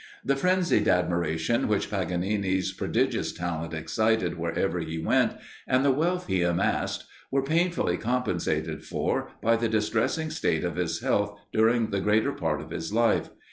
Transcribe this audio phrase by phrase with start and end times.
[0.25, 5.33] The frenzied admiration which Paganini's prodigious talent excited wherever he went,
[5.67, 11.01] and the wealth he amassed, were painfully compensated for, by the distressing state of his
[11.01, 13.29] health during the greater part of his life.